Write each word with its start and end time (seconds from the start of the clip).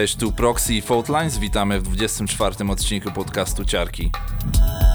Cześć, 0.00 0.16
tu 0.16 0.32
Proxy 0.32 0.74
i 0.74 0.82
Faultlines, 0.82 1.38
witamy 1.38 1.80
w 1.80 1.82
24 1.82 2.70
odcinku 2.70 3.10
podcastu 3.10 3.64
Ciarki. 3.64 4.10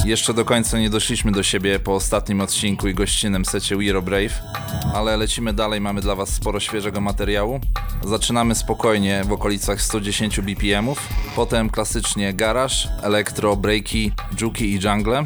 Jeszcze 0.06 0.34
do 0.34 0.46
końca 0.46 0.80
nie 0.80 0.90
doszliśmy 0.90 1.32
do 1.32 1.44
siebie 1.44 1.80
po 1.80 1.96
ostatnim 1.96 2.42
odcinku 2.42 2.88
i 2.88 2.94
gościnnym 2.94 3.46
secie 3.46 3.78
Wiro 3.78 4.02
Brave, 4.02 4.42
ale 4.94 5.18
lecimy 5.18 5.54
dalej, 5.54 5.82
mamy 5.82 6.02
dla 6.02 6.16
Was 6.16 6.30
sporo 6.30 6.60
świeżego 6.60 7.02
materiału. 7.02 7.60
Zaczynamy 8.04 8.56
spokojnie 8.56 9.24
w 9.26 9.32
okolicach 9.32 9.82
110 9.82 10.40
BPMów, 10.42 11.10
potem 11.36 11.70
klasycznie 11.70 12.34
garaż, 12.34 12.88
elektro, 13.04 13.56
breaki, 13.56 14.12
juki 14.42 14.66
i 14.66 14.80
jungle. 14.80 15.24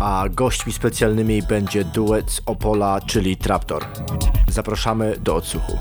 A 0.00 0.24
gośćmi 0.30 0.72
specjalnymi 0.72 1.42
będzie 1.42 1.84
duet 1.84 2.30
z 2.30 2.40
Opola, 2.46 3.00
czyli 3.00 3.36
Traptor. 3.36 3.84
Zapraszamy 4.48 5.16
do 5.20 5.34
odsłuchu. 5.34 5.78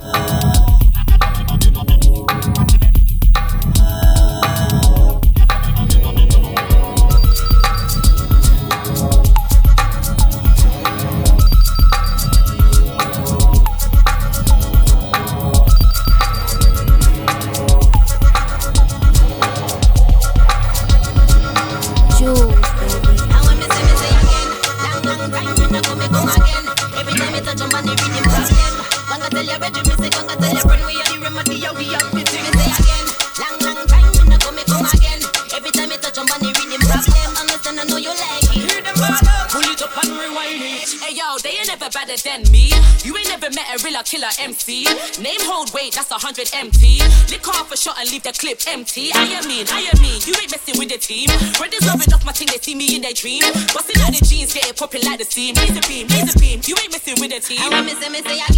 clip 48.42 48.58
empty. 48.66 49.14
I 49.14 49.38
am 49.38 49.46
mean, 49.48 49.68
I 49.70 49.86
am 49.86 50.02
mean, 50.02 50.20
you 50.26 50.34
ain't 50.42 50.50
messing 50.50 50.74
with 50.82 50.90
the 50.90 50.98
team. 50.98 51.30
Brothers 51.62 51.86
loving 51.86 52.10
off 52.10 52.26
my 52.26 52.34
thing, 52.34 52.50
they 52.50 52.58
see 52.58 52.74
me 52.74 52.96
in 52.98 53.06
their 53.06 53.14
dream. 53.14 53.46
Busting 53.70 54.02
out 54.02 54.10
the 54.10 54.26
jeans, 54.26 54.52
getting 54.52 54.74
popping 54.74 55.06
like 55.06 55.20
the 55.22 55.26
steam. 55.26 55.54
Laser 55.54 55.86
beam, 55.86 56.10
laser 56.10 56.34
beam, 56.42 56.58
you 56.66 56.74
ain't 56.82 56.92
messing 56.92 57.22
with 57.22 57.30
the 57.30 57.40
team. 57.40 57.62
I 57.62 57.70
want 57.70 57.86
missing, 57.86 58.12
missing, 58.12 58.42
I 58.42 58.50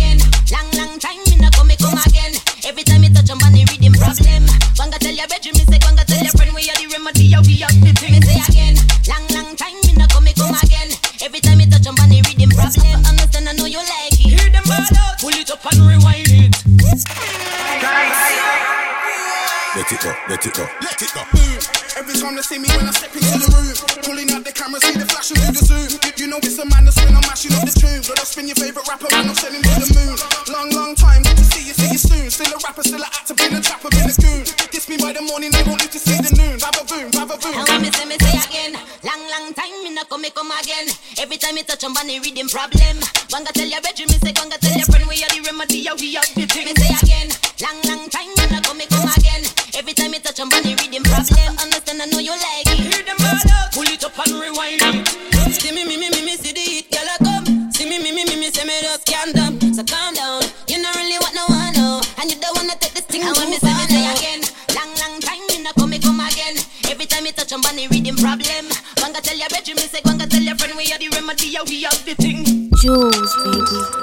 Somebody 67.53 67.87
reading 67.87 68.15
problem. 68.15 68.65
Wanga 68.95 69.21
tell 69.21 69.37
your 69.37 69.47
bedroom, 69.47 69.77
say, 69.77 70.01
Wanga 70.01 70.27
tell 70.27 70.41
your 70.41 70.55
friend, 70.55 70.73
we 70.75 70.91
are 70.91 70.97
the 70.97 71.07
remedy, 71.09 71.49
yeah, 71.49 71.61
we 71.67 71.83
have 71.83 72.03
the 72.03 72.15
thing. 72.15 72.71
Juls, 72.81 73.35
baby. 73.45 74.02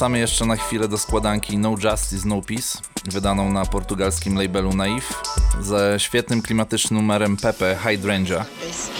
Wracamy 0.00 0.18
jeszcze 0.18 0.46
na 0.46 0.56
chwilę 0.56 0.88
do 0.88 0.98
składanki 0.98 1.58
No 1.58 1.70
Justice, 1.70 2.28
No 2.28 2.42
Peace, 2.42 2.78
wydaną 3.04 3.52
na 3.52 3.66
portugalskim 3.66 4.38
labelu 4.38 4.72
Naif 4.72 5.22
ze 5.60 5.94
świetnym 5.98 6.42
klimatycznym 6.42 7.00
numerem 7.00 7.36
Pepe 7.36 7.76
Hydrangea. 7.84 8.44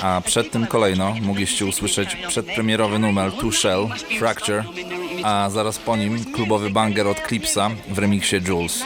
A 0.02 0.22
przed 0.24 0.52
tym 0.52 0.66
kolejno 0.66 1.14
mogliście 1.22 1.66
usłyszeć 1.66 2.16
przedpremierowy 2.28 2.98
numer 2.98 3.32
Two 3.32 3.52
Shell 3.52 3.88
Fracture, 4.18 4.64
a 5.24 5.50
zaraz 5.50 5.78
po 5.78 5.96
nim 5.96 6.24
klubowy 6.32 6.70
banger 6.70 7.06
od 7.06 7.20
Clipsa 7.28 7.70
w 7.88 7.98
remiksie 7.98 8.36
Jules. 8.48 8.82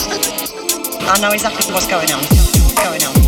Well, 0.00 0.19
I 1.12 1.18
know 1.18 1.30
exactly 1.30 1.72
what's 1.72 1.88
going 1.88 2.12
on. 2.12 2.22
Going 2.76 3.02
on. 3.02 3.19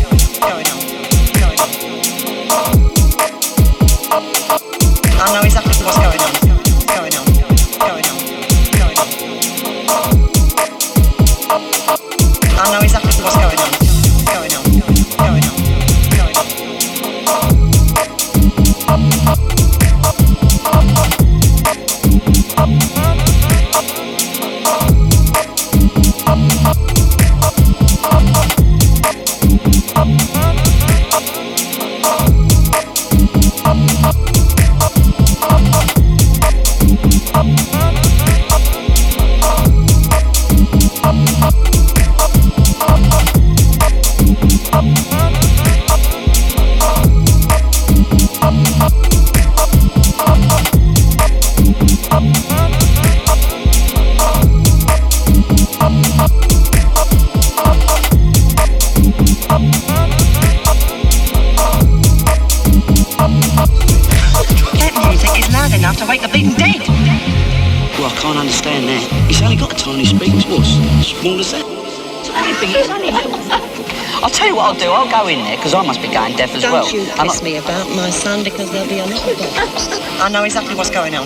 because 75.63 75.79
I 75.79 75.87
must 75.87 76.01
be 76.01 76.11
going 76.11 76.35
deaf 76.35 76.53
as 76.53 76.61
Don't 76.61 76.73
well. 76.73 76.83
Don't 76.83 76.93
you 76.93 77.07
ask 77.15 77.41
me 77.41 77.55
about 77.55 77.87
my 77.95 78.09
son 78.09 78.43
because 78.43 78.69
there'll 78.69 78.89
be 78.89 78.99
a 78.99 79.05
lot 79.05 79.23
of 79.31 79.37
them. 79.39 79.47
I 80.19 80.27
know 80.27 80.43
exactly 80.43 80.75
what's 80.75 80.89
going 80.89 81.15
on. 81.15 81.25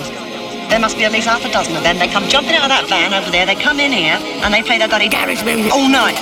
There 0.70 0.78
must 0.80 0.96
be 0.96 1.06
at 1.06 1.12
least 1.12 1.26
half 1.26 1.44
a 1.44 1.50
dozen 1.50 1.76
of 1.76 1.82
them. 1.82 1.98
They 1.98 2.08
come 2.08 2.28
jumping 2.30 2.54
out 2.54 2.70
of 2.70 2.70
that 2.70 2.86
van 2.88 3.16
over 3.16 3.32
there, 3.32 3.48
they 3.48 3.56
come 3.56 3.80
in 3.80 3.92
here, 3.92 4.20
and 4.46 4.54
they 4.54 4.62
play 4.62 4.78
their 4.78 4.90
bloody 4.90 5.10
garage 5.10 5.44
music 5.44 5.74
all 5.74 5.90
night. 5.90 6.22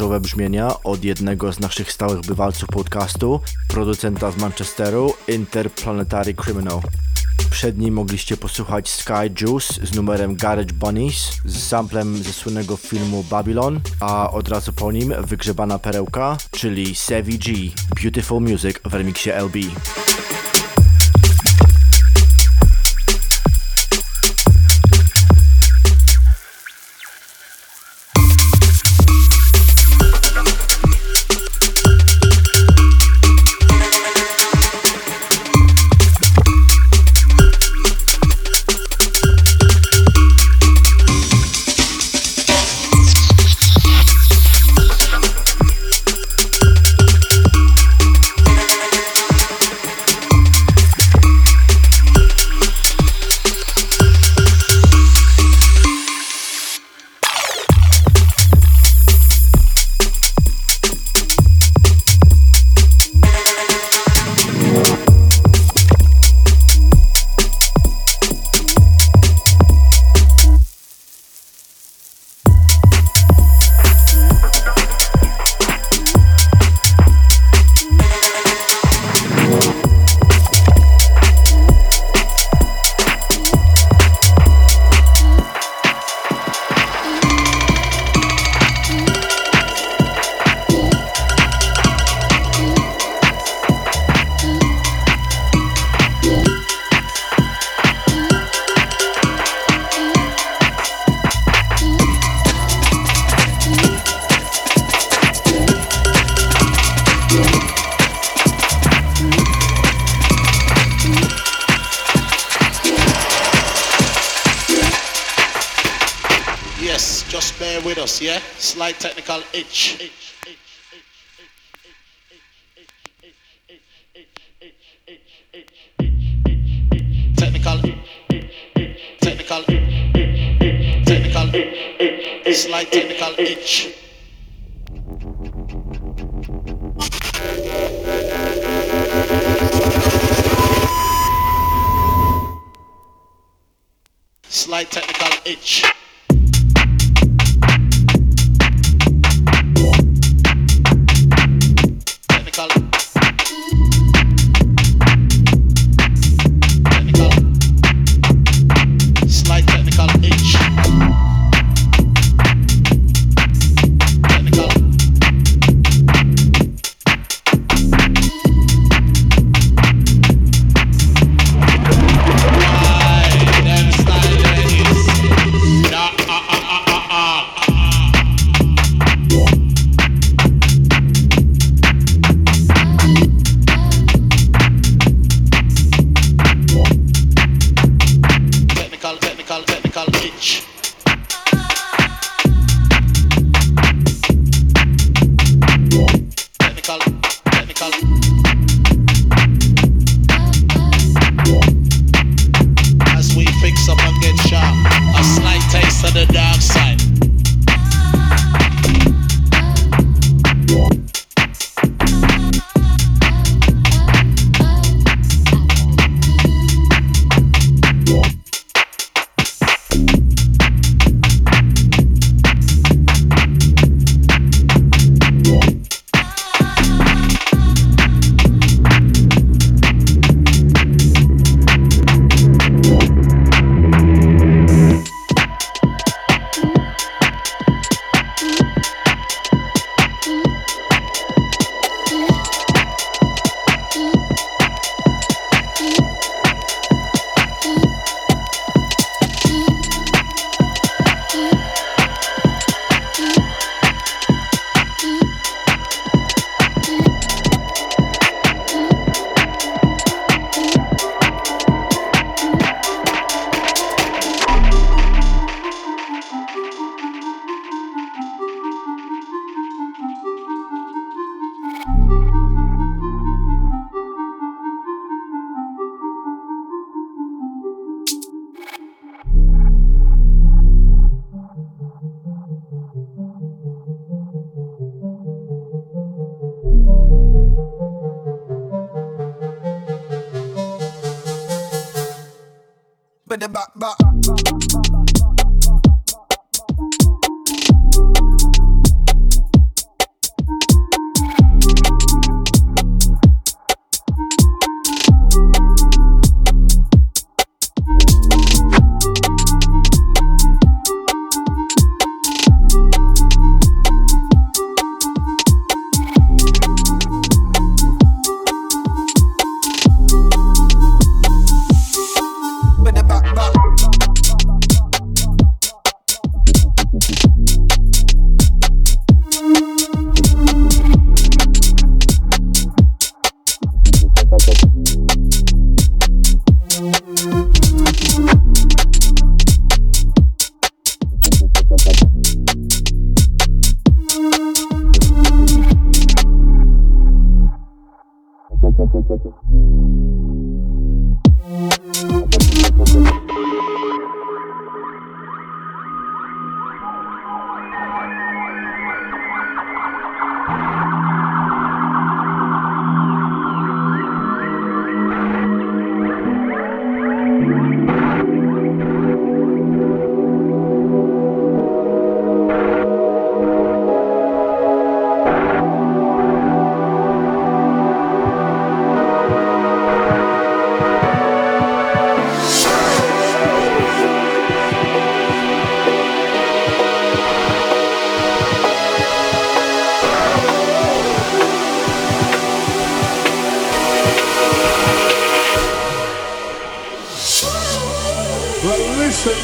Garażowe 0.00 0.20
brzmienia 0.20 0.82
od 0.84 1.04
jednego 1.04 1.52
z 1.52 1.60
naszych 1.60 1.92
stałych 1.92 2.20
bywalców 2.20 2.68
podcastu, 2.68 3.40
producenta 3.68 4.30
z 4.30 4.36
Manchesteru, 4.36 5.14
Interplanetary 5.28 6.34
Criminal. 6.34 6.80
Przed 7.50 7.78
nim 7.78 7.94
mogliście 7.94 8.36
posłuchać 8.36 8.88
Sky 8.88 9.30
Juice 9.40 9.86
z 9.86 9.94
numerem 9.94 10.36
Garage 10.36 10.72
Bunnies 10.72 11.30
z 11.44 11.62
samplem 11.62 12.16
ze 12.16 12.32
słynnego 12.32 12.76
filmu 12.76 13.24
Babylon, 13.30 13.80
a 14.00 14.30
od 14.30 14.48
razu 14.48 14.72
po 14.72 14.92
nim 14.92 15.14
wygrzebana 15.24 15.78
perełka, 15.78 16.36
czyli 16.50 16.94
Savvy 16.94 17.38
G, 17.38 17.54
Beautiful 18.02 18.40
Music 18.40 18.76
w 18.84 18.94
remiksie 18.94 19.30
LB. 19.30 19.56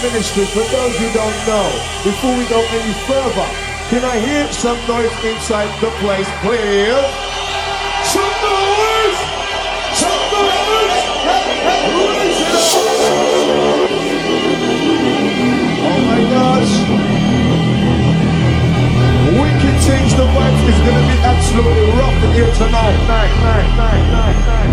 Ministry, 0.06 0.44
for 0.46 0.62
those 0.70 0.96
who 0.98 1.08
don't 1.12 1.38
know, 1.50 1.66
before 2.04 2.30
we 2.38 2.46
go 2.46 2.62
any 2.62 2.94
further, 3.10 3.48
can 3.90 4.04
I 4.04 4.18
hear 4.22 4.46
some 4.52 4.78
noise 4.86 5.10
inside 5.24 5.66
the 5.82 5.90
place, 5.98 6.28
please? 6.46 6.94
Some 8.14 8.36
noise! 8.46 9.18
Some 9.98 10.24
noise! 10.30 10.94
Raise 11.90 12.38
it 12.38 12.54
up! 12.54 12.86
Oh 15.90 15.98
my 16.06 16.20
gosh! 16.34 16.74
Wicked 19.34 19.76
things, 19.86 20.12
the 20.14 20.22
vibes 20.22 20.62
is 20.70 20.78
gonna 20.86 21.06
be 21.10 21.18
absolutely 21.26 21.88
rough 21.98 22.20
here 22.34 22.52
tonight. 22.54 22.98
Night, 23.10 23.34
night, 23.42 23.70
night, 23.74 24.06
night, 24.14 24.38
night, 24.38 24.38
night, 24.46 24.65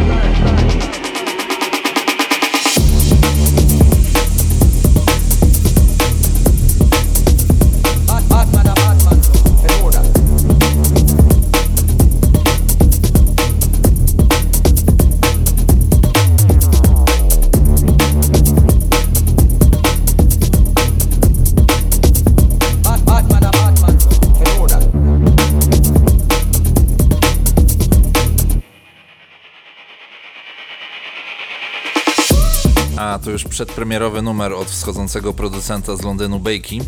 Już 33.43 33.49
przedpremierowy 33.49 34.21
numer 34.21 34.53
od 34.53 34.67
wschodzącego 34.67 35.33
producenta 35.33 35.95
z 35.95 36.01
Londynu 36.01 36.39
Bakey, 36.39 36.79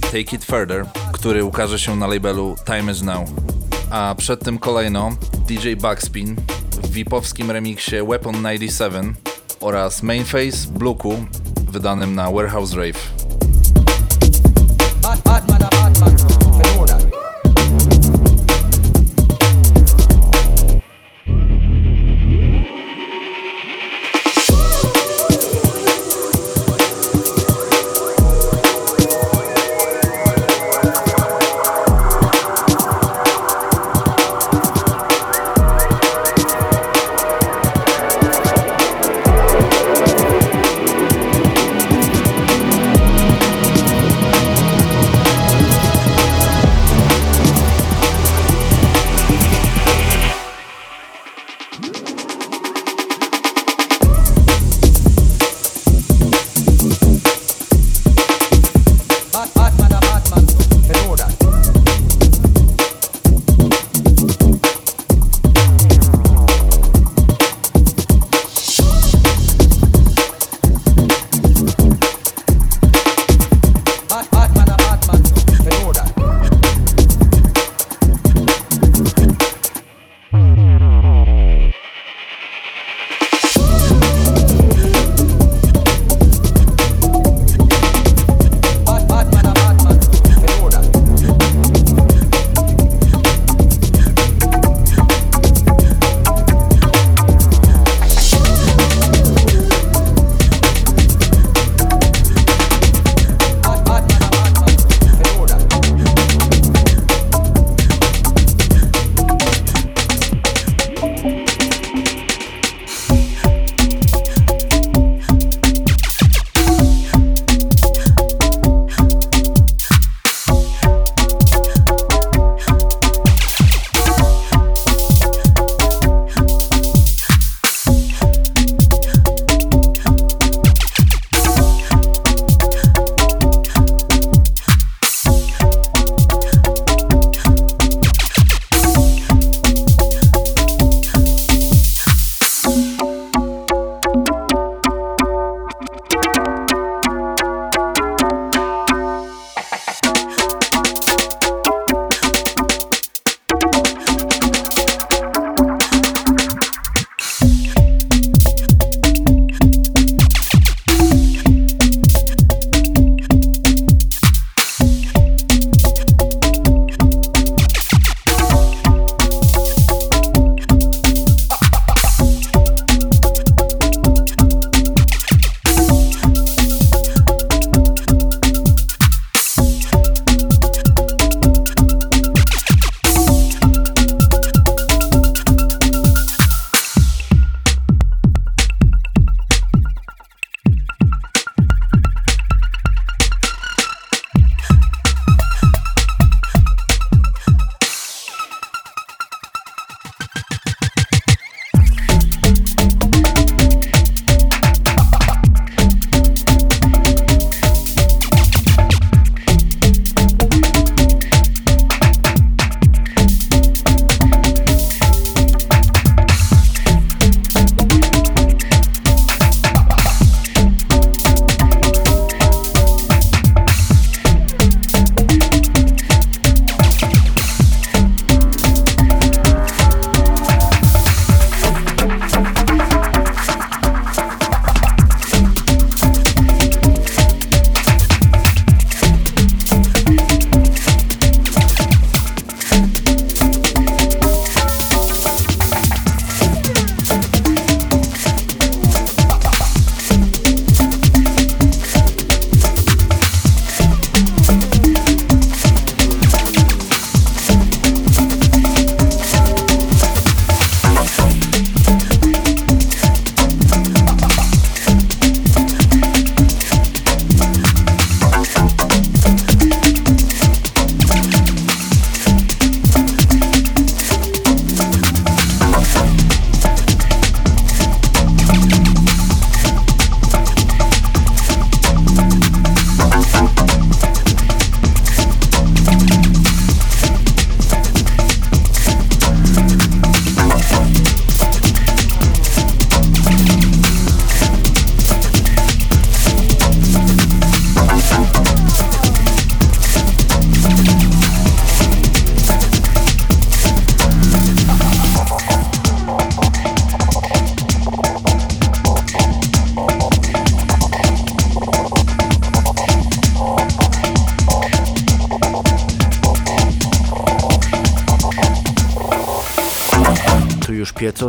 Take 0.00 0.36
It 0.36 0.44
Further, 0.44 0.86
który 1.12 1.44
ukaże 1.44 1.78
się 1.78 1.96
na 1.96 2.06
labelu 2.06 2.56
Time 2.66 2.92
Is 2.92 3.02
Now. 3.02 3.28
A 3.90 4.14
przed 4.18 4.44
tym 4.44 4.58
kolejno 4.58 5.10
DJ 5.48 5.74
Backspin 5.74 6.36
w 6.82 6.90
VIP-owskim 6.90 7.50
remiksie 7.50 7.96
Weapon 8.08 8.34
97 8.34 9.16
oraz 9.60 10.02
Mainface 10.02 10.68
Bluku 10.70 11.24
wydanym 11.70 12.14
na 12.14 12.30
Warehouse 12.30 12.72
Rave. 12.72 13.17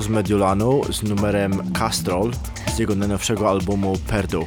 Mediolanu 0.10 0.82
z 0.91 1.04
numerem 1.04 1.74
Castrol 1.74 2.32
z 2.76 2.80
jego 2.80 2.95
najnowszego 2.95 3.50
albumu 3.50 3.98
Perdu. 4.08 4.45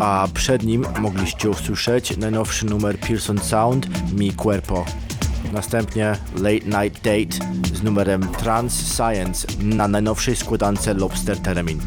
A 0.00 0.28
przed 0.34 0.62
nim 0.62 0.84
mogliście 1.00 1.50
usłyszeć 1.50 2.16
najnowszy 2.16 2.66
numer 2.66 2.98
Pearson 2.98 3.38
Sound 3.38 4.12
Mi 4.12 4.32
Cuerpo. 4.32 4.84
Następnie 5.52 6.16
Late 6.36 6.82
Night 6.82 7.04
Date 7.04 7.46
z 7.74 7.82
numerem 7.82 8.28
Trans 8.28 8.94
Science 8.96 9.46
na 9.62 9.88
najnowszej 9.88 10.36
składance 10.36 10.94
Lobster 10.94 11.38
Termin. 11.38 11.80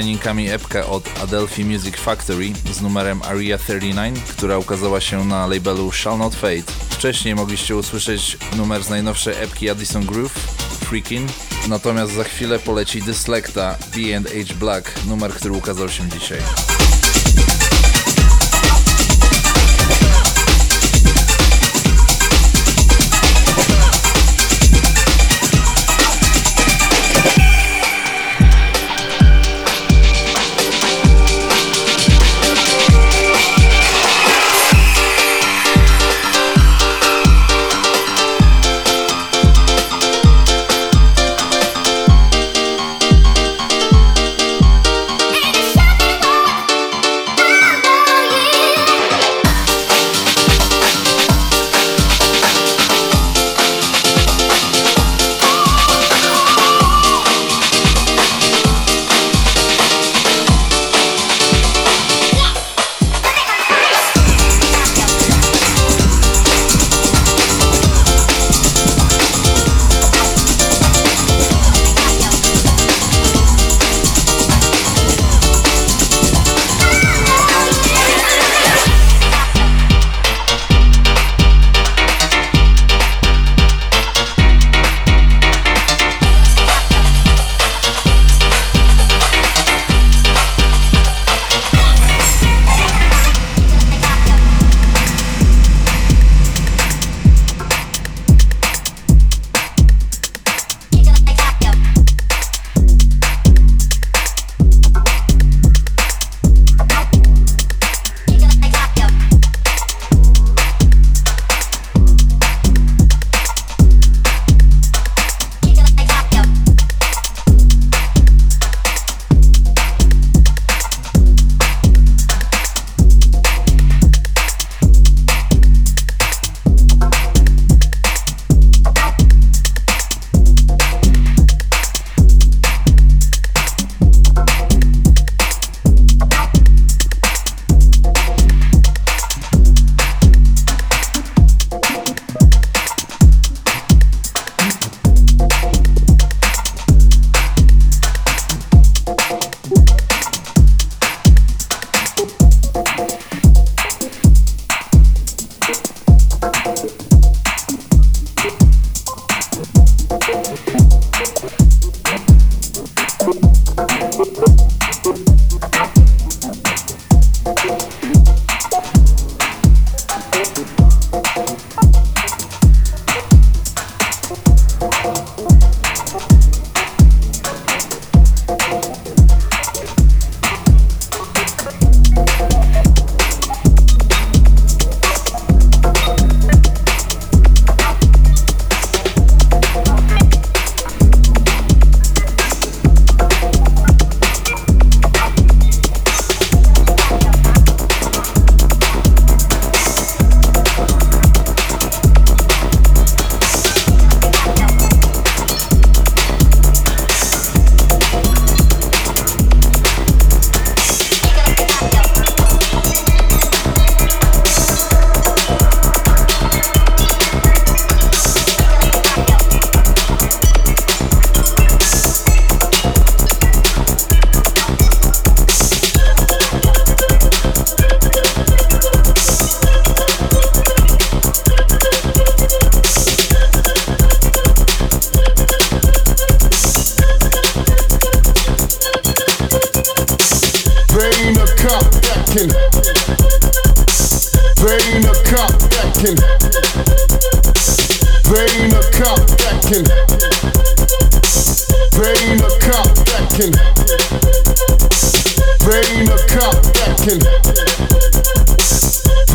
Pianinkami 0.00 0.50
epka 0.50 0.86
od 0.86 1.04
Adelphi 1.22 1.64
Music 1.64 1.96
Factory 1.96 2.52
z 2.72 2.80
numerem 2.80 3.22
Aria 3.22 3.58
39, 3.58 4.18
która 4.20 4.58
ukazała 4.58 5.00
się 5.00 5.24
na 5.24 5.46
labelu 5.46 5.92
Shall 5.92 6.18
Not 6.18 6.34
Fade. 6.34 6.72
Wcześniej 6.90 7.34
mogliście 7.34 7.76
usłyszeć 7.76 8.38
numer 8.56 8.84
z 8.84 8.90
najnowszej 8.90 9.34
epki 9.36 9.70
Addison 9.70 10.06
Groove, 10.06 10.34
Freakin', 10.90 11.26
natomiast 11.68 12.12
za 12.12 12.24
chwilę 12.24 12.58
poleci 12.58 13.02
Dyslecta 13.02 13.76
B&H 13.94 14.54
Black, 14.54 15.06
numer, 15.06 15.32
który 15.32 15.54
ukazał 15.54 15.88
się 15.88 16.08
dzisiaj. 16.08 16.69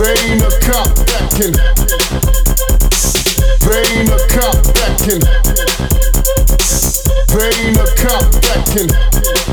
Vein 0.06 0.40
a 0.40 0.50
cop 0.62 0.96
backing. 1.08 1.56
Vein 3.66 4.08
a 4.08 4.20
cop 4.30 4.62
backing. 4.76 5.24
Vein 7.34 7.76
a 7.76 7.86
cop 7.98 8.30
backing. 8.44 9.45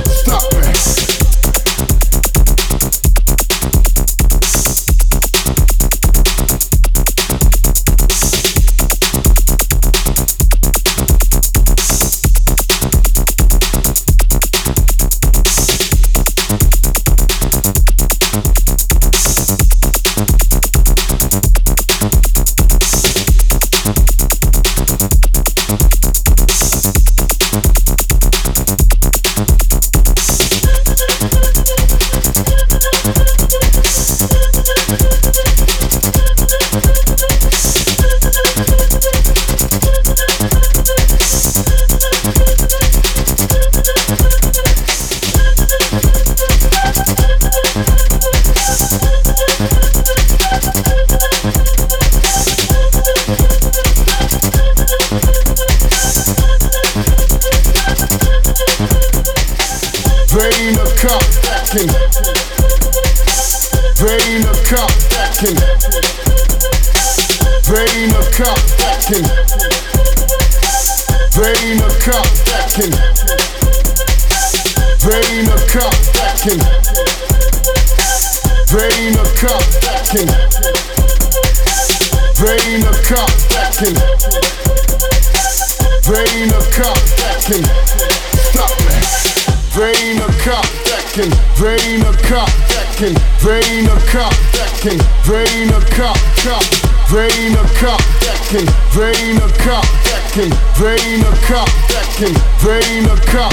rain 97.13 97.53
a 97.53 97.65
cup, 97.77 98.01
decking, 98.21 98.67
rain 98.97 99.37
a 99.37 99.49
cup, 99.61 99.85
decking, 100.09 100.51
rain 100.81 101.21
a 101.21 101.33
cup, 101.45 101.69
decking, 101.89 102.35
rain 102.65 103.05
a 103.05 103.17
cup. 103.29 103.53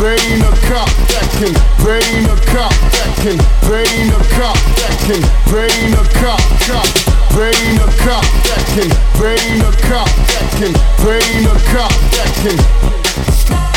Rain 0.00 0.42
a 0.42 0.50
cup, 0.66 0.88
decking, 1.06 1.54
rain 1.86 2.26
a 2.26 2.36
cup, 2.50 2.72
decking, 2.90 3.38
rain 3.70 4.10
a 4.10 4.18
cup, 4.34 4.56
decking, 4.74 5.22
rain 5.54 5.94
a 5.94 6.04
cup, 6.18 6.40
cup, 6.66 6.88
rain 7.36 7.78
a 7.78 7.86
cup, 8.02 8.24
decking, 8.42 8.90
rain 9.22 9.62
a 9.62 9.70
cup, 9.86 10.08
decking, 10.26 10.74
rain 11.06 11.46
a 11.46 11.54
cup, 11.70 11.92
decking. 12.10 13.73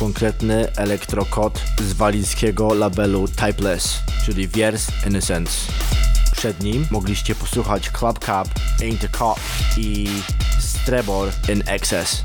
Konkretny 0.00 0.76
elektrokod 0.76 1.60
z 1.80 1.92
walijskiego 1.92 2.74
labelu 2.74 3.28
Typeless, 3.28 3.98
czyli 4.24 4.48
Viers 4.48 4.86
Innocence. 5.06 5.72
Przed 6.32 6.62
nim 6.62 6.86
mogliście 6.90 7.34
posłuchać 7.34 7.90
Club 7.90 8.18
Cup, 8.18 8.54
Ain't 8.78 8.98
the 8.98 9.08
Cop 9.18 9.40
i 9.76 10.08
Strebor 10.60 11.28
in 11.52 11.62
Excess. 11.66 12.22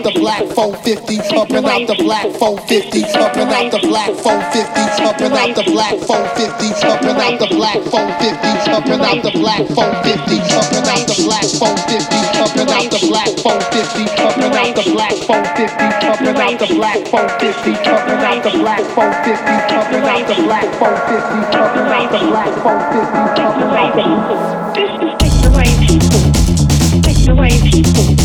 Out 0.00 0.14
the 0.14 0.20
black 0.20 0.44
450, 0.56 1.36
up 1.36 1.50
and 1.50 1.66
out 1.66 1.84
the 1.84 1.96
black 2.00 2.24
450, 2.40 3.04
up 3.20 3.36
and 3.36 3.52
out 3.52 3.68
the 3.68 3.80
black 3.84 4.12
450, 4.16 5.04
up 5.04 5.20
and 5.20 5.34
out 5.36 5.52
the 5.52 5.64
black 5.68 5.96
450, 6.00 6.88
up 6.88 7.04
and 7.04 7.20
out 7.20 7.36
the 7.36 7.48
black 7.52 7.76
450, 7.84 8.72
up 8.72 8.86
and 8.88 9.02
out 9.04 9.20
the 9.20 9.32
black 9.36 9.60
450, 9.60 10.40
up 10.56 10.72
and 10.72 10.88
out 10.88 11.04
the 11.04 11.20
black 11.20 11.44
450, 11.52 12.16
up 12.40 12.56
and 12.56 12.70
out 12.72 12.88
the 12.88 13.00
black 13.12 13.28
450, 13.44 14.08
up 14.24 14.40
and 14.40 14.56
out 14.56 14.72
the 14.72 14.88
black 14.88 15.12
450, 15.20 15.84
up 15.84 16.20
and 16.20 16.40
out 16.40 16.56
the 16.56 16.64
black 16.64 16.64
450, 16.64 16.64
up 16.64 16.64
and 16.64 16.64
out 16.64 16.64
the 16.64 16.68
black 16.80 17.00
450, 17.12 17.76
up 17.84 18.00
and 18.00 18.24
out 18.24 18.40
the 18.40 18.56
black 18.56 18.80
450, 18.96 19.60
up 19.60 19.92
and 19.92 20.00
out 20.00 20.24
the 20.24 20.40
black 20.48 20.64
450, 20.80 21.60
up 21.60 21.76
and 21.76 21.92
out 21.92 23.52
the 23.52 23.68
away 23.68 23.92
people. 23.92 24.40
This 24.72 24.92
is 24.96 25.12
take. 25.20 25.30
Take 25.30 25.52
away 25.52 25.70
people. 25.84 26.22
People. 26.48 27.02
Take 27.02 27.28
away 27.28 27.54
people. 27.60 28.19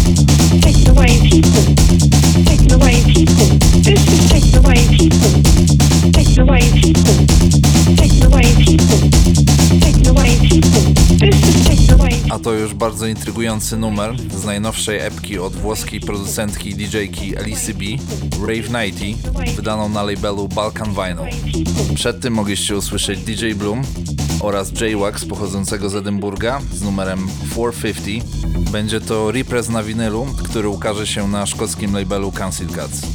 A 12.29 12.39
to 12.39 12.53
już 12.53 12.73
bardzo 12.73 13.07
intrygujący 13.07 13.77
numer 13.77 14.15
z 14.31 14.45
najnowszej 14.45 14.99
epki 14.99 15.39
od 15.39 15.55
włoskiej 15.55 15.99
producentki 15.99 16.75
DJ-ki 16.75 17.37
Elisy 17.37 17.73
B, 17.73 17.85
Rave 18.47 18.67
90, 18.67 19.55
wydaną 19.55 19.89
na 19.89 20.03
labelu 20.03 20.47
Balkan 20.47 20.89
Vinyl. 20.89 21.55
Przed 21.95 22.21
tym 22.21 22.33
mogliście 22.33 22.77
usłyszeć 22.77 23.19
DJ 23.19 23.53
Bloom 23.53 23.81
oraz 24.39 24.71
J-Wax 24.81 25.25
pochodzącego 25.25 25.89
z 25.89 25.95
Edynburga 25.95 26.61
z 26.73 26.81
numerem 26.81 27.27
450. 27.51 28.34
Będzie 28.75 29.01
to 29.01 29.31
reprez 29.31 29.69
na 29.69 29.83
winylu, 29.83 30.27
który 30.43 30.69
ukaże 30.69 31.07
się 31.07 31.27
na 31.27 31.45
szkockim 31.45 31.93
labelu 31.93 32.31
Council 32.31 32.67
Cuts. 32.67 33.14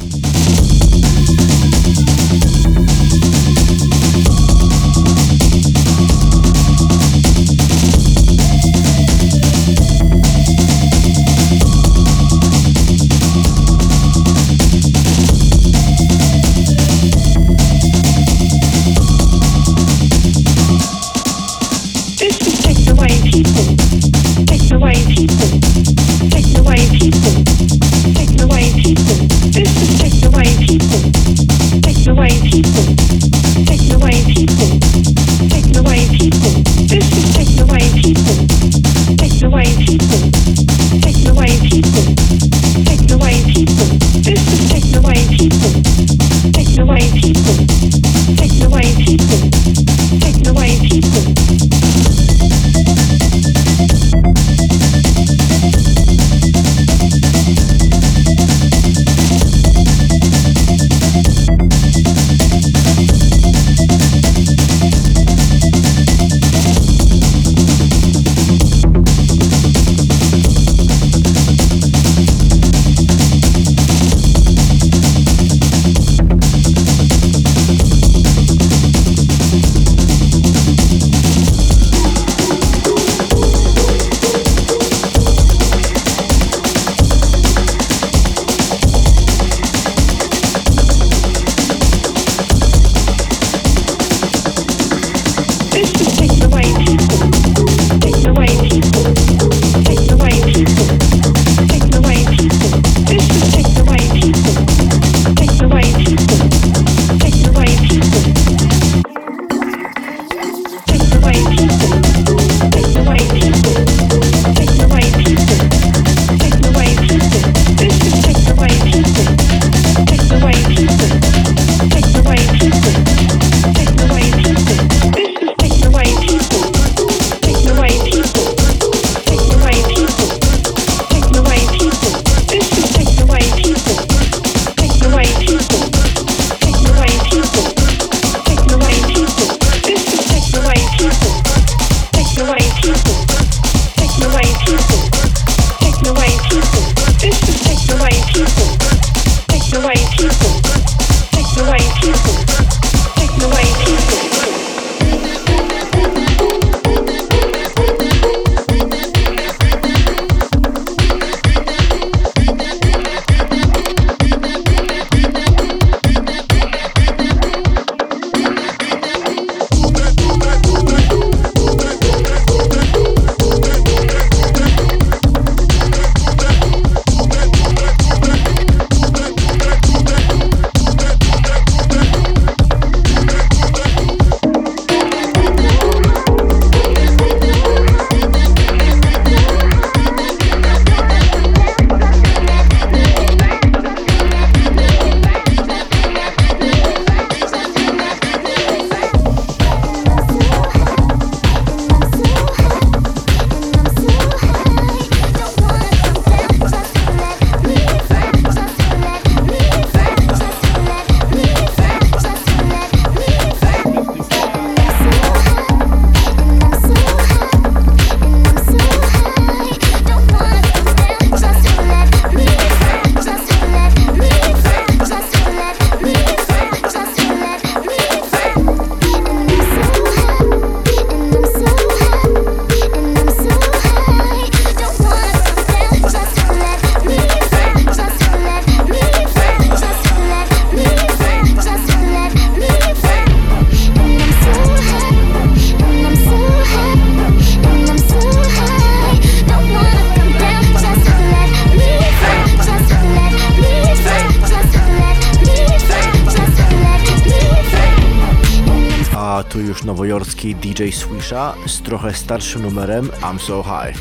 DJ 260.71 260.91
Swisha 260.91 261.53
z 261.65 261.81
trochę 261.81 262.13
starszym 262.13 262.61
numerem 262.61 263.09
I'm 263.21 263.39
So 263.39 263.63
High. 263.63 263.97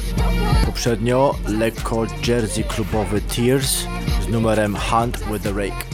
Poprzednio 0.67 1.35
lekko 1.49 2.07
jersey 2.27 2.65
klubowy 2.65 3.21
Tears 3.21 3.87
z 4.21 4.29
numerem 4.29 4.77
Hunt 4.77 5.19
with 5.19 5.43
the 5.43 5.53
Rake. 5.53 5.85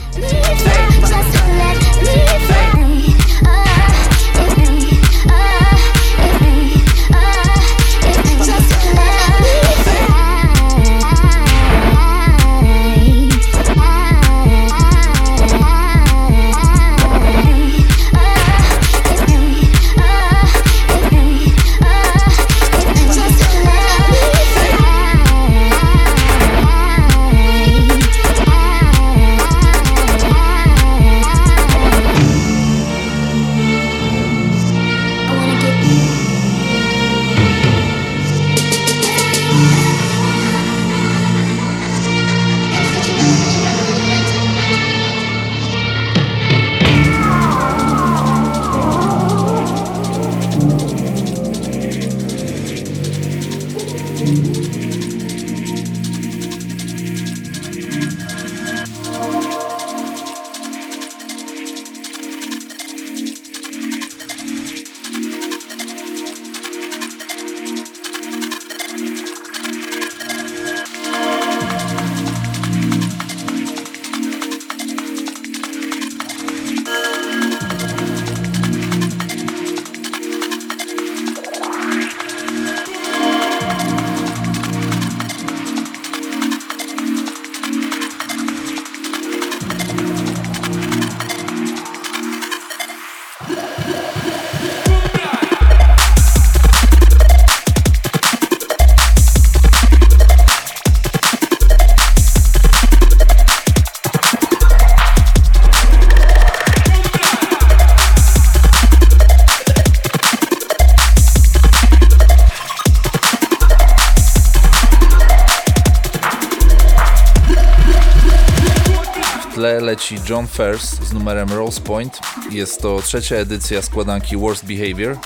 John 120.29 120.47
First 120.47 121.05
z 121.05 121.12
numerem 121.12 121.53
Rose 121.53 121.81
Point. 121.81 122.20
Jest 122.51 122.83
to 122.83 123.03
trzecia 123.03 123.37
edycja 123.37 123.83
składanki 123.83 124.37
Worst 124.37 124.64
Behavior. 124.64 125.16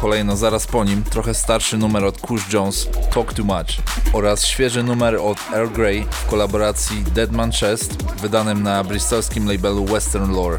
Kolejno 0.00 0.36
zaraz 0.36 0.66
po 0.66 0.84
nim 0.84 1.02
trochę 1.02 1.34
starszy 1.34 1.78
numer 1.78 2.04
od 2.04 2.20
Kush 2.20 2.52
Jones 2.52 2.88
Talk 3.14 3.34
Too 3.34 3.44
Much 3.44 3.68
oraz 4.12 4.46
świeży 4.46 4.82
numer 4.82 5.16
od 5.16 5.38
Earl 5.52 5.68
Grey 5.68 6.06
w 6.10 6.26
kolaboracji 6.26 7.04
Deadman 7.04 7.52
Chest 7.52 8.02
wydanym 8.02 8.62
na 8.62 8.84
bristolskim 8.84 9.48
labelu 9.48 9.84
Western 9.84 10.32
Lore. 10.32 10.58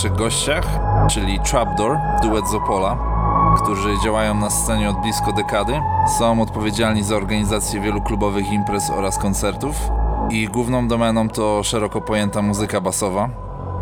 Naszych 0.00 0.18
gościach, 0.18 0.64
czyli 1.10 1.40
Trapdoor, 1.40 1.98
duet 2.22 2.48
z 2.48 2.54
Opola. 2.54 2.98
którzy 3.62 3.94
działają 4.04 4.34
na 4.34 4.50
scenie 4.50 4.90
od 4.90 5.00
blisko 5.00 5.32
dekady. 5.32 5.80
Są 6.18 6.42
odpowiedzialni 6.42 7.02
za 7.02 7.16
organizację 7.16 7.80
wielu 7.80 8.02
klubowych 8.02 8.52
imprez 8.52 8.90
oraz 8.90 9.18
koncertów. 9.18 9.76
Ich 10.30 10.50
główną 10.50 10.88
domeną 10.88 11.28
to 11.28 11.62
szeroko 11.62 12.00
pojęta 12.00 12.42
muzyka 12.42 12.80
basowa, 12.80 13.30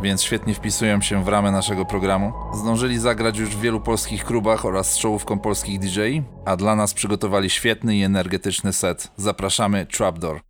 więc 0.03 0.23
świetnie 0.23 0.55
wpisują 0.55 1.01
się 1.01 1.25
w 1.25 1.29
ramę 1.29 1.51
naszego 1.51 1.85
programu. 1.85 2.33
Zdążyli 2.53 2.99
zagrać 2.99 3.39
już 3.39 3.57
w 3.57 3.61
wielu 3.61 3.81
polskich 3.81 4.25
klubach 4.25 4.65
oraz 4.65 4.93
z 4.93 4.99
czołówką 4.99 5.39
polskich 5.39 5.79
DJ, 5.79 6.01
a 6.45 6.57
dla 6.57 6.77
nas 6.77 6.95
przygotowali 6.95 7.51
świetny 7.51 7.97
i 7.97 8.03
energetyczny 8.03 8.73
set. 8.73 9.13
Zapraszamy 9.17 9.87
Trapdoor. 9.87 10.48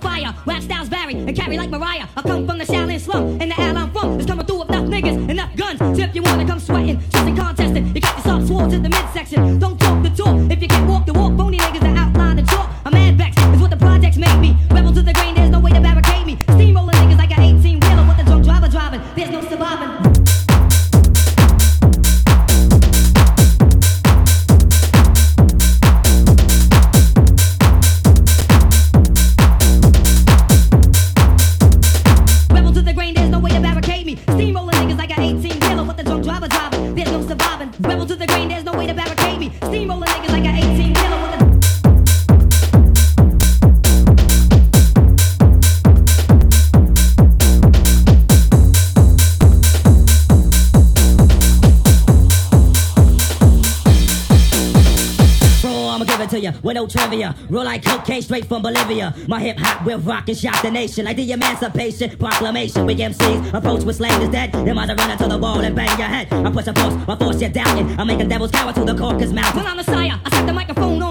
fire. 0.00 0.34
Rap 0.46 0.62
styles 0.62 0.88
vary 0.88 1.14
and 1.14 1.36
carry 1.36 1.56
like 1.56 1.70
Mariah. 1.70 2.06
I 2.16 2.22
come 2.22 2.46
from 2.46 2.58
the 2.58 2.64
Shaolin 2.64 3.00
slum, 3.00 3.40
and 3.40 3.50
the 3.50 3.60
alley 3.60 3.76
I'm 3.76 3.90
from 3.92 4.20
is 4.20 4.26
coming 4.26 4.46
through 4.46 4.60
with 4.60 4.68
enough 4.68 4.86
niggas, 4.86 5.28
enough 5.28 5.56
guns. 5.56 5.78
So 5.78 6.02
if 6.02 6.14
you 6.14 6.22
wanna 6.22 6.46
come 6.46 6.60
sweating, 6.60 7.00
just 7.10 7.26
in 7.26 7.36
contesting, 7.36 7.94
you 7.94 8.00
got 8.00 8.16
yourself 8.16 8.46
swords 8.46 8.74
in 8.74 8.82
the 8.82 8.88
midsection. 8.88 9.58
Don't 9.58 9.79
came 58.20 58.26
straight 58.26 58.46
from 58.46 58.62
Bolivia. 58.62 59.14
My 59.26 59.40
hip 59.40 59.58
hop 59.58 59.84
will 59.84 59.98
rock 60.00 60.28
and 60.28 60.36
shock 60.36 60.60
the 60.62 60.70
nation 60.70 61.04
like 61.04 61.16
the 61.16 61.32
Emancipation 61.32 62.16
Proclamation. 62.18 62.86
We 62.86 62.94
MCs 62.96 63.54
approach 63.54 63.84
with 63.84 63.96
slang 63.96 64.20
is 64.22 64.28
dead. 64.28 64.54
Am 64.54 64.78
I 64.78 64.86
to 64.86 64.94
run 64.94 65.10
into 65.10 65.28
the 65.28 65.38
wall 65.38 65.60
and 65.60 65.74
bang 65.74 65.98
your 65.98 66.08
head? 66.08 66.32
I 66.32 66.50
push 66.50 66.66
a 66.66 66.74
force, 66.74 66.94
I 67.08 67.16
force 67.16 67.40
you 67.40 67.48
doubting. 67.48 67.98
I 67.98 68.04
make 68.04 68.20
a 68.20 68.24
devil's 68.24 68.50
cower 68.50 68.72
to 68.72 68.84
the 68.84 68.94
caucus 68.94 69.32
mouth. 69.32 69.54
Well, 69.54 69.66
I'm 69.66 69.82
sire. 69.82 70.20
I 70.24 70.30
set 70.30 70.46
the 70.46 70.52
microphone 70.52 71.02
on. 71.02 71.09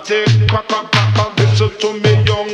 Pâté, 0.00 0.24
listen 1.36 1.68
to 1.78 1.92
me, 1.92 2.24
young. 2.24 2.49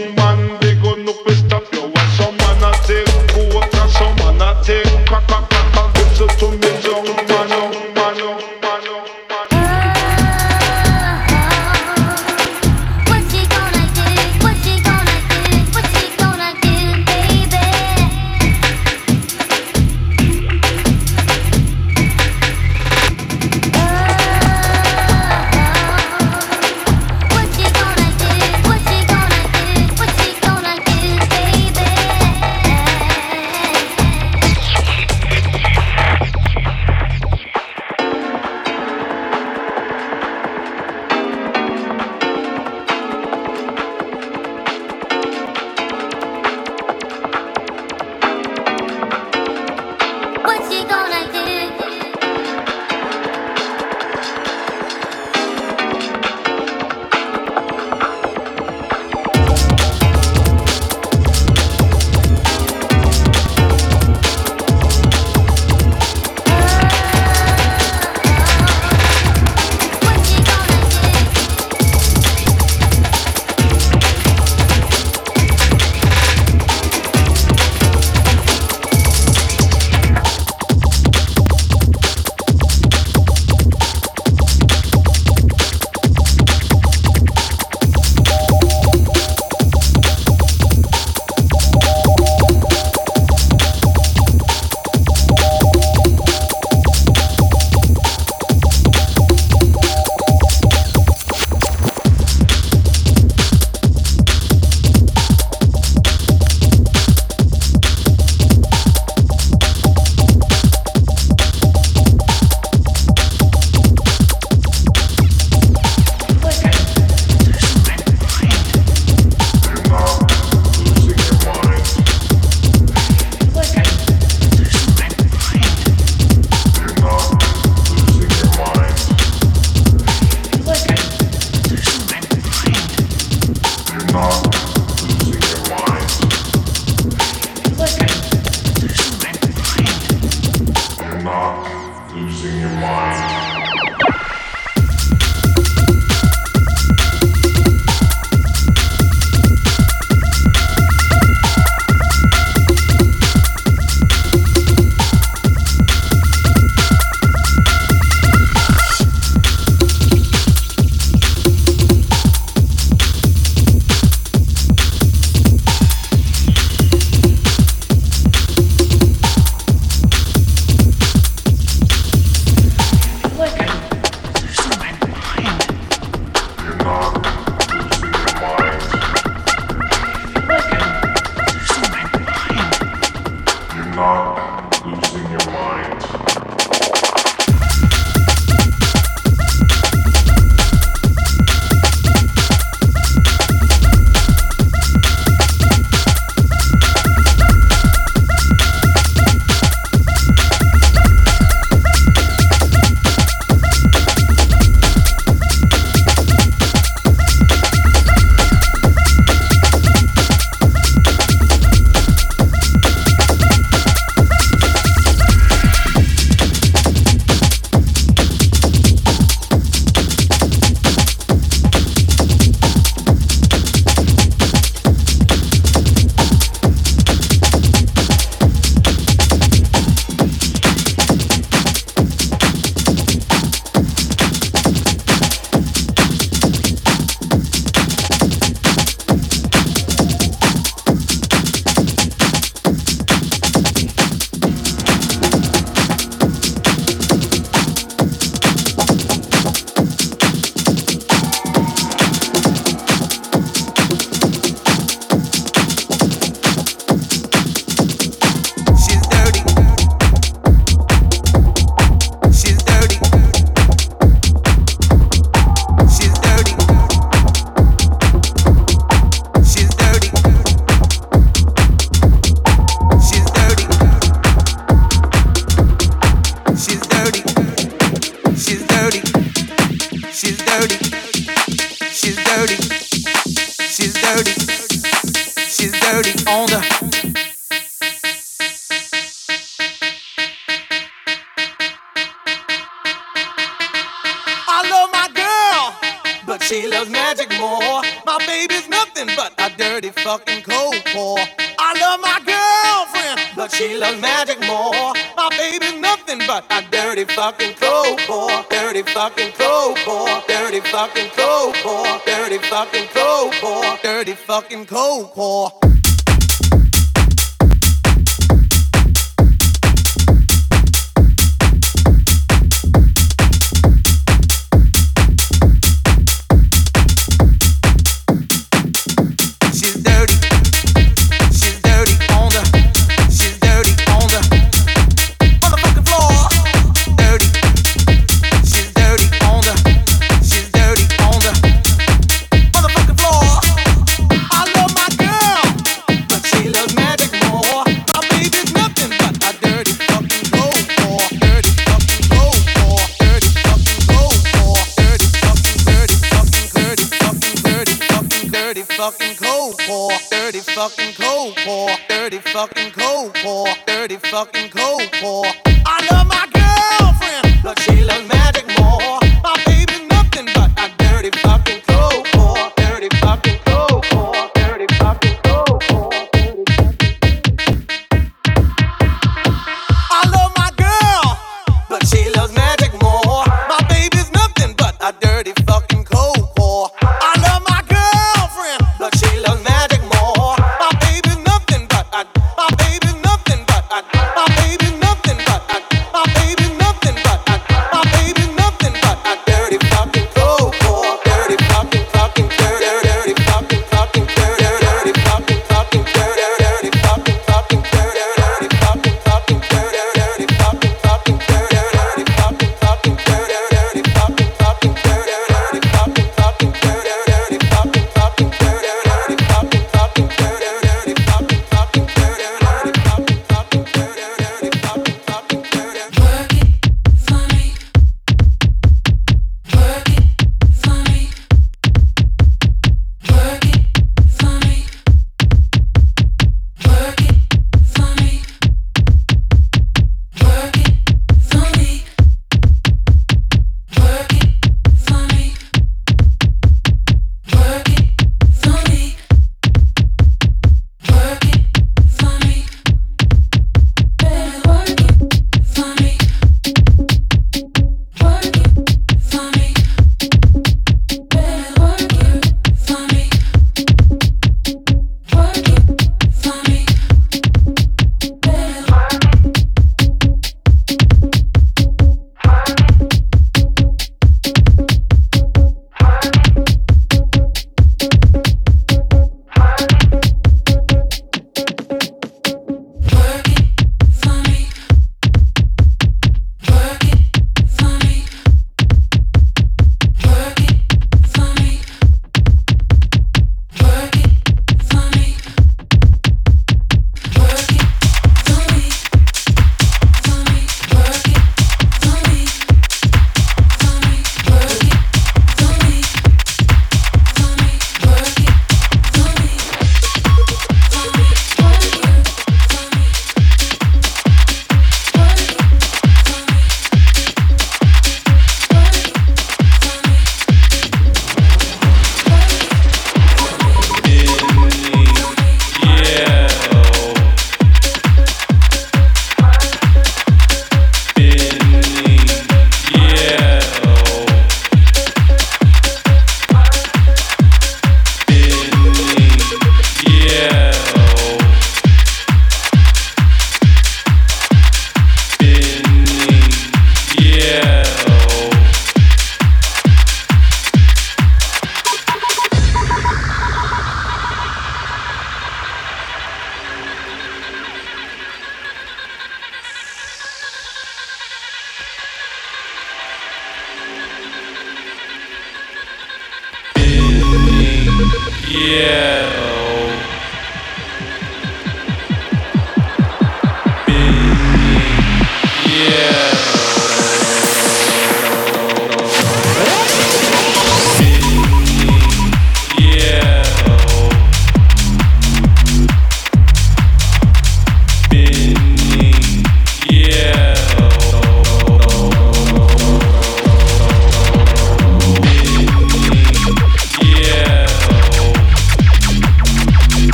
Fucking 314.48 314.66
cold 314.66 314.85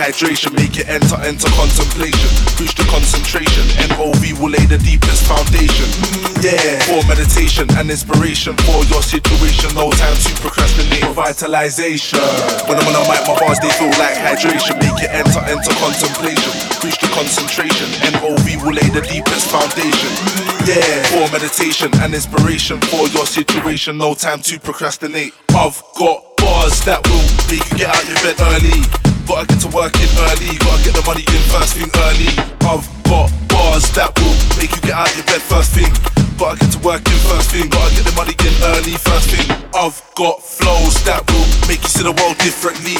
hydration. 0.00 0.56
Make 0.56 0.80
it 0.80 0.88
enter, 0.88 1.20
enter 1.20 1.52
contemplation. 1.52 2.30
Boost 2.56 2.80
the 2.80 2.88
concentration. 2.88 3.68
NOV 3.92 4.40
will 4.40 4.56
lay 4.56 4.64
the 4.64 4.80
deepest 4.80 5.28
foundation. 5.28 5.84
Mm, 6.00 6.40
yeah. 6.40 6.80
For 6.88 7.04
meditation 7.04 7.68
and 7.76 7.92
inspiration 7.92 8.56
for 8.64 8.80
your 8.88 9.04
situation. 9.04 9.76
No 9.76 9.92
time 9.92 10.16
to 10.16 10.30
procrastinate. 10.40 11.04
Revitalization. 11.04 12.24
When 12.64 12.80
I'm 12.80 12.88
on 12.88 12.96
a 12.96 13.04
mic, 13.12 13.28
my 13.28 13.36
bars 13.36 13.60
they 13.60 13.68
feel 13.76 13.92
like 14.00 14.16
hydration. 14.16 14.80
Make 14.80 15.04
it 15.04 15.12
enter, 15.12 15.44
enter 15.44 15.74
contemplation. 15.76 16.52
Boost 16.80 17.04
the 17.04 17.10
concentration. 17.12 17.88
NOV 18.16 18.64
will 18.64 18.72
lay 18.72 18.88
the 18.88 19.04
deepest 19.04 19.52
foundation. 19.52 20.12
Mm, 20.32 20.64
yeah. 20.64 21.04
For 21.12 21.28
meditation 21.28 21.92
and 22.00 22.16
inspiration 22.16 22.80
for 22.88 23.04
your 23.12 23.28
situation. 23.28 24.00
No 24.00 24.14
time 24.16 24.40
to 24.48 24.58
procrastinate. 24.58 25.36
I've 25.52 25.76
got 26.00 26.24
bars 26.40 26.80
that 26.88 27.04
will 27.04 27.26
make 27.52 27.64
you 27.68 27.84
get 27.84 27.92
out 27.92 28.04
your 28.08 28.16
bed 28.24 28.40
early. 28.40 28.99
Gotta 29.30 29.46
get 29.46 29.62
to 29.62 29.70
work 29.70 29.94
in 29.94 30.10
early, 30.26 30.58
gotta 30.58 30.82
get 30.82 30.90
the 30.98 31.06
money 31.06 31.22
in 31.22 31.42
first 31.54 31.78
thing 31.78 31.86
early. 31.86 32.34
I've 32.66 32.82
got 33.06 33.30
bars 33.46 33.86
that 33.94 34.10
will 34.18 34.34
make 34.58 34.74
you 34.74 34.82
get 34.82 34.98
out 34.98 35.06
your 35.14 35.22
bed 35.22 35.38
first 35.38 35.70
thing. 35.70 35.86
Gotta 36.34 36.58
get 36.58 36.74
to 36.74 36.80
work 36.82 37.06
in 37.06 37.14
first 37.30 37.54
thing, 37.54 37.70
gotta 37.70 37.94
get 37.94 38.10
the 38.10 38.14
money 38.18 38.34
in 38.34 38.50
early 38.74 38.98
first 38.98 39.30
thing. 39.30 39.46
I've 39.70 39.94
got 40.18 40.42
flows 40.42 40.98
that 41.06 41.22
will 41.30 41.46
make 41.70 41.78
you 41.78 41.94
see 41.94 42.02
the 42.02 42.10
world 42.10 42.42
differently. 42.42 42.98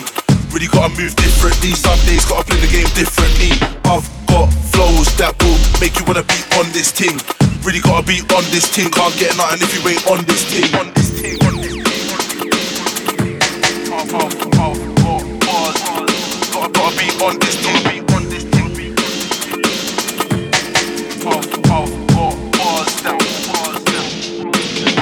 Really 0.55 0.71
gotta 0.71 0.95
move 0.95 1.19
differently, 1.19 1.75
some 1.75 1.99
days 2.07 2.23
gotta 2.23 2.47
play 2.47 2.63
the 2.63 2.71
game 2.71 2.87
differently. 2.95 3.51
I've 3.91 4.07
got 4.31 4.55
flows 4.71 5.11
that 5.19 5.35
will 5.43 5.59
make 5.83 5.99
you 5.99 6.07
wanna 6.07 6.23
be 6.23 6.39
on 6.63 6.71
this 6.71 6.95
thing. 6.95 7.19
Really 7.67 7.83
gotta 7.83 8.07
be 8.07 8.23
on 8.39 8.47
this 8.55 8.71
thing, 8.71 8.87
can't 8.95 9.19
get 9.19 9.35
nothing 9.35 9.67
if 9.67 9.75
you 9.75 9.83
ain't 9.83 10.07
on 10.07 10.23
this 10.31 10.47
thing. 10.47 10.71
On 10.79 10.95
this 10.95 11.11
thing, 11.11 11.43
on 11.43 11.59
this 11.59 11.75
thing. 11.75 11.91
I've, 13.91 14.15
I've, 14.15 14.31
I've 14.31 14.39
got 14.39 14.39
bars, 14.39 14.50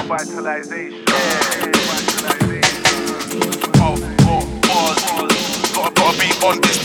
Revitalization. 0.09 1.05
Gotta, 3.75 4.07
gotta 5.95 6.19
be 6.19 6.47
on 6.47 6.61
this. 6.61 6.79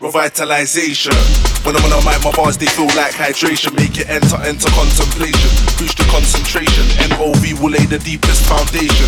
Revitalization. 0.00 1.12
When 1.66 1.76
I'm 1.76 1.84
on 1.84 1.92
a 1.92 2.04
mic, 2.04 2.24
my 2.24 2.32
bars 2.32 2.56
they 2.56 2.66
feel 2.66 2.86
like 2.96 3.12
hydration. 3.12 3.76
Make 3.76 3.98
it 3.98 4.08
enter, 4.08 4.36
enter 4.36 4.70
contemplation. 4.70 5.67
Boost 5.78 5.94
the 5.94 6.02
concentration. 6.10 6.82
NOV 7.06 7.62
will 7.62 7.70
lay 7.70 7.86
the 7.86 8.02
deepest 8.02 8.42
foundation. 8.50 9.06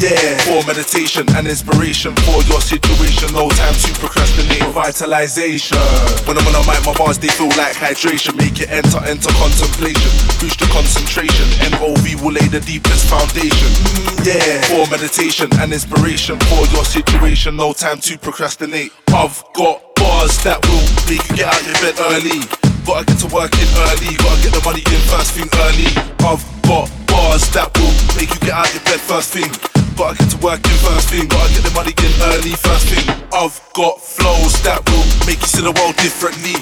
Yeah. 0.00 0.32
For 0.48 0.64
meditation 0.64 1.28
and 1.36 1.44
inspiration 1.44 2.16
for 2.24 2.40
your 2.48 2.64
situation. 2.64 3.36
No 3.36 3.52
time 3.52 3.76
to 3.84 3.92
procrastinate. 4.00 4.64
Revitalization. 4.64 5.76
When 6.24 6.40
I'm 6.40 6.48
on 6.48 6.56
a 6.56 6.64
mic, 6.64 6.80
my 6.88 6.96
bars 6.96 7.18
they 7.18 7.28
feel 7.28 7.52
like 7.60 7.76
hydration. 7.76 8.32
Make 8.40 8.64
it 8.64 8.72
enter, 8.72 8.96
enter 9.04 9.28
contemplation. 9.36 10.08
Boost 10.40 10.56
the 10.56 10.68
concentration. 10.72 11.44
NOV 11.76 12.24
will 12.24 12.32
lay 12.32 12.48
the 12.48 12.64
deepest 12.64 13.12
foundation. 13.12 13.68
Yeah. 14.24 14.64
For 14.72 14.88
meditation 14.88 15.52
and 15.60 15.68
inspiration 15.76 16.40
for 16.48 16.64
your 16.72 16.88
situation. 16.88 17.56
No 17.56 17.74
time 17.74 18.00
to 18.08 18.16
procrastinate. 18.16 18.90
I've 19.12 19.44
got 19.52 19.84
bars 20.00 20.32
that 20.48 20.64
will 20.64 20.88
make 21.04 21.20
you 21.28 21.44
get 21.44 21.52
out 21.52 21.60
your 21.60 21.76
bed 21.84 22.00
early. 22.08 22.75
Gotta 22.86 23.02
get 23.02 23.18
to 23.18 23.28
work 23.34 23.50
in 23.58 23.66
early, 23.90 24.14
gotta 24.14 24.38
get 24.46 24.54
the 24.54 24.62
money 24.62 24.78
in 24.86 25.02
first 25.10 25.34
thing 25.34 25.50
early. 25.66 25.90
I've 26.22 26.38
got 26.62 26.86
bars 27.10 27.42
that 27.50 27.74
will 27.74 27.90
make 28.14 28.30
you 28.30 28.38
get 28.46 28.54
out 28.54 28.70
your 28.70 28.86
bed 28.86 29.02
first 29.02 29.34
thing. 29.34 29.50
Gotta 29.98 30.14
get 30.14 30.30
to 30.30 30.38
work 30.38 30.62
in 30.62 30.78
first 30.86 31.10
thing, 31.10 31.26
gotta 31.26 31.50
get 31.50 31.66
the 31.66 31.74
money 31.74 31.90
in 31.90 32.12
early 32.30 32.54
first 32.54 32.86
thing. 32.86 33.02
I've 33.34 33.58
got 33.74 33.98
flows 33.98 34.54
that 34.62 34.86
will 34.86 35.02
make 35.26 35.42
you 35.42 35.50
see 35.50 35.66
the 35.66 35.74
world 35.74 35.98
differently. 35.98 36.54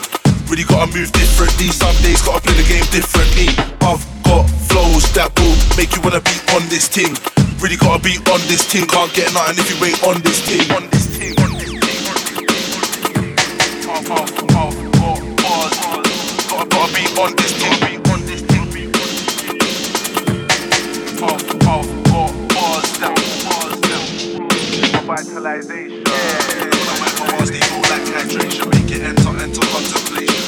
Really 0.48 0.64
gotta 0.64 0.88
move 0.96 1.12
differently, 1.12 1.68
some 1.68 1.92
days 2.00 2.24
gotta 2.24 2.40
play 2.40 2.56
the 2.56 2.64
game 2.72 2.88
differently. 2.88 3.52
I've 3.84 4.00
got 4.24 4.48
flows 4.64 5.04
that 5.12 5.28
will 5.36 5.52
make 5.76 5.92
you 5.92 6.00
wanna 6.00 6.24
be 6.24 6.40
on 6.56 6.64
this 6.72 6.88
thing. 6.88 7.12
Really 7.60 7.76
gotta 7.76 8.00
be 8.00 8.16
on 8.32 8.40
this 8.48 8.64
thing, 8.64 8.88
can't 8.88 9.12
get 9.12 9.28
nothing 9.36 9.60
if 9.60 9.68
you 9.68 9.76
ain't 9.84 10.00
on 10.00 10.24
this 10.24 10.40
thing. 10.40 10.64
On 10.72 10.88
this 10.88 11.04
thing, 11.04 11.36
on 11.36 11.52
this 11.60 11.76
thing. 11.84 12.48
I've, 13.92 14.08
I've, 14.08 14.24
I've 14.24 14.32
got 14.40 14.48
bars, 14.48 14.83
gotta, 16.66 16.76
gotta 16.76 16.94
be 16.94 17.20
on 17.20 17.36
this 17.36 17.52
thing, 17.52 17.80
be 17.80 18.10
on 18.10 18.20
this 18.26 18.42
thing. 18.42 18.54
I've, 21.22 21.42
I've 21.66 22.04
got 22.04 22.32
bars 22.52 22.98
down, 22.98 23.14
bars 23.44 23.80
down. 23.80 24.06
Revitalization. 24.92 26.04
My 27.00 27.10
bars 27.18 27.50
they 27.50 27.60
feel 27.60 27.80
like 27.80 28.04
hydration, 28.12 28.66
make 28.72 28.90
it 28.92 29.02
enter, 29.02 29.32
enter 29.42 29.64
contemplation. 29.72 30.44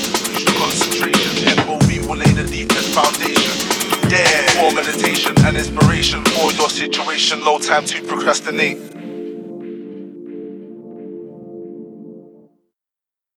Concentration, 0.57 1.33
NOV 1.57 2.09
will 2.09 2.17
lay 2.17 2.33
the 2.33 2.45
deepest 2.45 2.95
foundation. 2.95 3.55
Yeah, 4.11 4.47
for 4.61 4.75
meditation 4.75 5.35
and 5.45 5.57
inspiration 5.57 6.25
for 6.25 6.53
your 6.53 6.71
situation, 6.71 7.41
no 7.41 7.59
time 7.59 7.85
to 7.87 8.03
procrastinate. 8.03 9.06